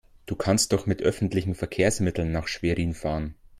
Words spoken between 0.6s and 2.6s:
doch mit öffentlichen Verkehrsmitteln nach